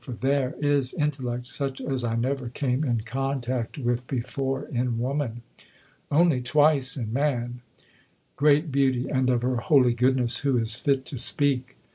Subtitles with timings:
[0.03, 5.43] for there is intellect such as I never came in contact with before in woman!
[6.09, 7.61] only twice in man
[8.35, 11.77] great beauty, and of her holy goodness who is fit to speak?"